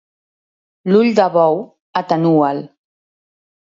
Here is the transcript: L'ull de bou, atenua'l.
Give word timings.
L'ull 0.93 1.13
de 1.21 1.29
bou, 1.37 1.63
atenua'l. 2.05 2.67